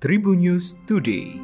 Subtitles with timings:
[0.00, 1.36] Tribun News Today.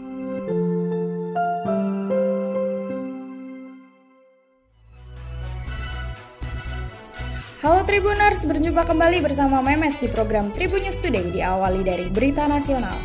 [7.60, 12.96] Halo Tribuners, berjumpa kembali bersama Memes di program Tribun News Today diawali dari berita nasional.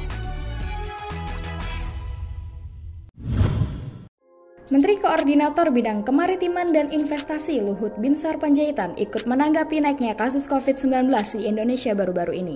[4.72, 11.44] Menteri Koordinator Bidang Kemaritiman dan Investasi Luhut Binsar Panjaitan ikut menanggapi naiknya kasus COVID-19 di
[11.44, 12.56] Indonesia baru-baru ini.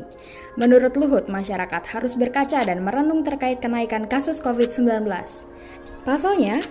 [0.56, 5.12] Menurut Luhut, masyarakat harus berkaca dan merenung terkait kenaikan kasus COVID-19.
[6.08, 6.64] Pasalnya,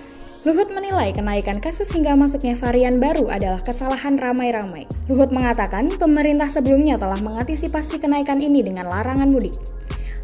[0.49, 4.89] Luhut menilai kenaikan kasus hingga masuknya varian baru adalah kesalahan ramai-ramai.
[5.13, 9.61] Luhut mengatakan pemerintah sebelumnya telah mengantisipasi kenaikan ini dengan larangan mudik.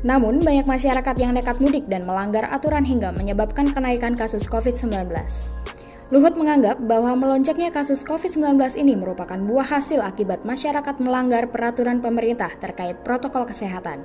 [0.00, 5.12] Namun, banyak masyarakat yang nekat mudik dan melanggar aturan hingga menyebabkan kenaikan kasus COVID-19.
[6.10, 12.50] Luhut menganggap bahwa melonjaknya kasus COVID-19 ini merupakan buah hasil akibat masyarakat melanggar peraturan pemerintah
[12.58, 14.02] terkait protokol kesehatan.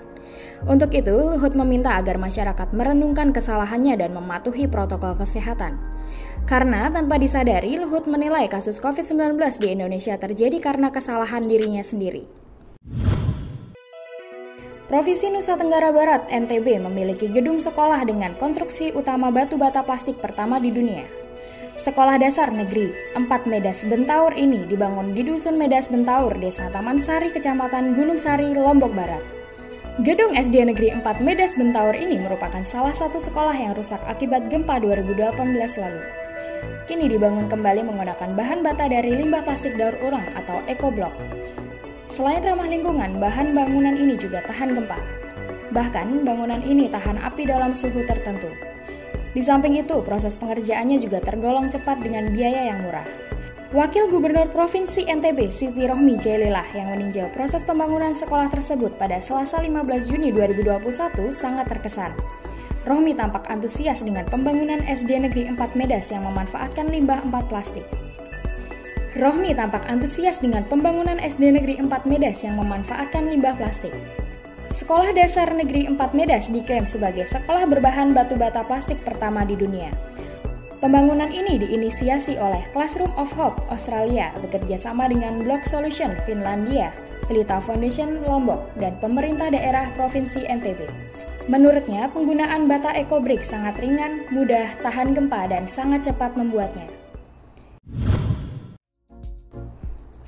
[0.69, 5.81] Untuk itu, Luhut meminta agar masyarakat merenungkan kesalahannya dan mematuhi protokol kesehatan.
[6.45, 12.44] Karena tanpa disadari, Luhut menilai kasus COVID-19 di Indonesia terjadi karena kesalahan dirinya sendiri.
[14.85, 20.61] Provinsi Nusa Tenggara Barat, NTB, memiliki gedung sekolah dengan konstruksi utama batu bata plastik pertama
[20.61, 21.09] di dunia.
[21.81, 27.33] Sekolah Dasar Negeri 4 Medas Bentaur ini dibangun di Dusun Medas Bentaur, Desa Taman Sari,
[27.33, 29.25] Kecamatan Gunung Sari, Lombok Barat.
[30.05, 34.77] Gedung SD Negeri 4 Medas Bentaur ini merupakan salah satu sekolah yang rusak akibat gempa
[34.77, 36.01] 2018 lalu.
[36.85, 41.17] Kini dibangun kembali menggunakan bahan bata dari limbah plastik daur ulang atau ekoblock.
[42.15, 44.95] Selain ramah lingkungan, bahan bangunan ini juga tahan gempa.
[45.75, 48.47] Bahkan, bangunan ini tahan api dalam suhu tertentu.
[49.35, 53.03] Di samping itu, proses pengerjaannya juga tergolong cepat dengan biaya yang murah.
[53.75, 59.59] Wakil Gubernur Provinsi NTB Siti Rohmi Jaililah yang meninjau proses pembangunan sekolah tersebut pada Selasa
[59.59, 62.15] 15 Juni 2021 sangat terkesan.
[62.87, 67.83] Rohmi tampak antusias dengan pembangunan SD Negeri 4 Medas yang memanfaatkan limbah 4 plastik.
[69.15, 73.95] Rohmi tampak antusias dengan pembangunan SD Negeri 4 Medas yang memanfaatkan limbah plastik.
[74.67, 79.87] Sekolah Dasar Negeri 4 Medas diklaim sebagai sekolah berbahan batu bata plastik pertama di dunia.
[80.83, 86.91] Pembangunan ini diinisiasi oleh Classroom of Hope Australia bekerja sama dengan Block Solution Finlandia,
[87.31, 90.91] Pelita Foundation Lombok, dan pemerintah daerah Provinsi NTB.
[91.47, 97.04] Menurutnya, penggunaan bata EcoBrick sangat ringan, mudah, tahan gempa, dan sangat cepat membuatnya.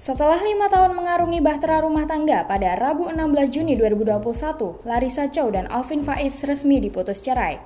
[0.08, 5.68] Setelah lima tahun mengarungi bahtera rumah tangga, pada Rabu 16 Juni 2021, Larissa Chow dan
[5.68, 7.60] Alvin Faiz resmi diputus cerai.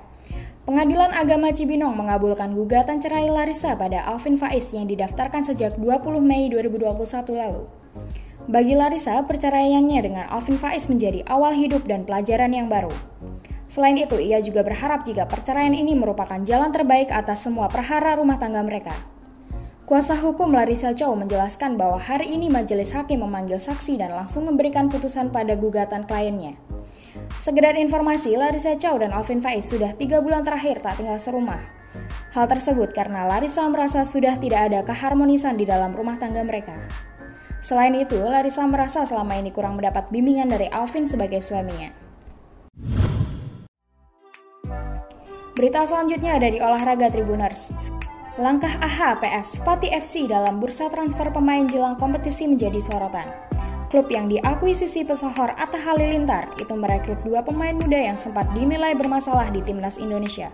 [0.66, 6.50] Pengadilan Agama Cibinong mengabulkan gugatan cerai Larissa pada Alvin Faiz yang didaftarkan sejak 20 Mei
[6.50, 6.90] 2021
[7.30, 7.62] lalu.
[8.50, 12.90] Bagi Larissa, perceraiannya dengan Alvin Faiz menjadi awal hidup dan pelajaran yang baru.
[13.70, 18.42] Selain itu, ia juga berharap jika perceraian ini merupakan jalan terbaik atas semua perhara rumah
[18.42, 19.11] tangga mereka.
[19.92, 24.88] Kuasa hukum Larissa Chow menjelaskan bahwa hari ini majelis hakim memanggil saksi dan langsung memberikan
[24.88, 26.56] putusan pada gugatan kliennya.
[27.44, 31.60] Segedar informasi, Larissa Chow dan Alvin Faiz sudah tiga bulan terakhir tak tinggal serumah.
[32.32, 36.72] Hal tersebut karena Larissa merasa sudah tidak ada keharmonisan di dalam rumah tangga mereka.
[37.60, 41.92] Selain itu, Larissa merasa selama ini kurang mendapat bimbingan dari Alvin sebagai suaminya.
[45.52, 47.91] Berita selanjutnya dari olahraga Tribuners.
[48.40, 53.28] Langkah AHA PS Pati FC dalam bursa transfer pemain jelang kompetisi menjadi sorotan.
[53.92, 59.52] Klub yang diakuisisi pesohor Atta Halilintar itu merekrut dua pemain muda yang sempat dinilai bermasalah
[59.52, 60.48] di timnas Indonesia.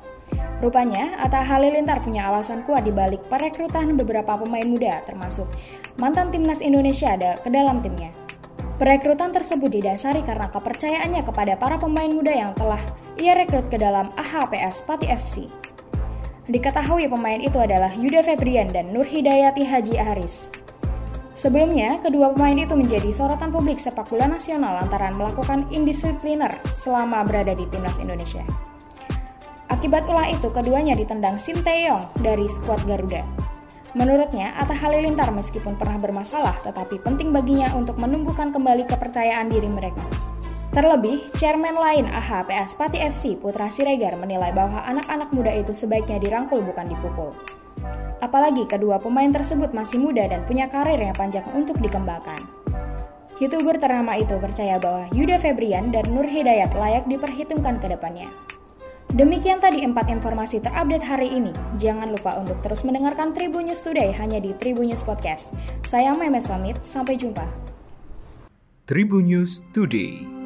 [0.59, 5.47] Rupanya, Atta Halilintar punya alasan kuat di balik perekrutan beberapa pemain muda, termasuk
[6.03, 8.11] mantan timnas Indonesia ada ke dalam timnya.
[8.83, 12.83] Perekrutan tersebut didasari karena kepercayaannya kepada para pemain muda yang telah
[13.23, 15.68] ia rekrut ke dalam AHPS Pati FC.
[16.49, 20.49] Diketahui pemain itu adalah Yuda Febrian dan Nur Hidayati Haji Aris.
[21.37, 27.53] Sebelumnya, kedua pemain itu menjadi sorotan publik sepak bola nasional lantaran melakukan indisipliner selama berada
[27.53, 28.49] di timnas Indonesia.
[29.69, 33.29] Akibat ulah itu, keduanya ditendang Sinteyong dari skuad Garuda.
[33.93, 40.28] Menurutnya, Atta Halilintar meskipun pernah bermasalah, tetapi penting baginya untuk menumbuhkan kembali kepercayaan diri mereka.
[40.69, 46.61] Terlebih, chairman lain AHPS Pati FC Putra Siregar menilai bahwa anak-anak muda itu sebaiknya dirangkul
[46.61, 47.33] bukan dipukul.
[48.21, 52.45] Apalagi kedua pemain tersebut masih muda dan punya karir yang panjang untuk dikembangkan.
[53.41, 58.29] Youtuber ternama itu percaya bahwa Yuda Febrian dan Nur Hidayat layak diperhitungkan ke depannya.
[59.09, 61.55] Demikian tadi empat informasi terupdate hari ini.
[61.81, 65.49] Jangan lupa untuk terus mendengarkan Tribun News Today hanya di Tribun News Podcast.
[65.89, 67.49] Saya Memes pamit, sampai jumpa.
[68.85, 70.38] Tribun News Today.